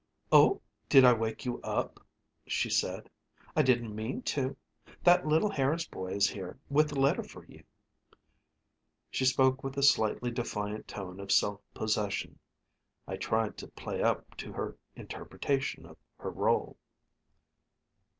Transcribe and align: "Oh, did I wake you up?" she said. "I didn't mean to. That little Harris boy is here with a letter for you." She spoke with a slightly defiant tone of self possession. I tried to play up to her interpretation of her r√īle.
"Oh, 0.31 0.59
did 0.89 1.05
I 1.05 1.13
wake 1.13 1.45
you 1.45 1.61
up?" 1.61 1.99
she 2.47 2.71
said. 2.71 3.07
"I 3.55 3.61
didn't 3.61 3.93
mean 3.93 4.23
to. 4.23 4.57
That 5.03 5.27
little 5.27 5.51
Harris 5.51 5.85
boy 5.87 6.13
is 6.13 6.27
here 6.27 6.57
with 6.71 6.91
a 6.91 6.99
letter 6.99 7.21
for 7.21 7.45
you." 7.45 7.63
She 9.11 9.25
spoke 9.25 9.63
with 9.63 9.77
a 9.77 9.83
slightly 9.83 10.31
defiant 10.31 10.87
tone 10.87 11.19
of 11.19 11.31
self 11.31 11.61
possession. 11.75 12.39
I 13.07 13.15
tried 13.15 13.57
to 13.57 13.67
play 13.67 14.01
up 14.01 14.35
to 14.37 14.51
her 14.53 14.75
interpretation 14.95 15.85
of 15.85 15.97
her 16.17 16.31
r√īle. 16.31 16.77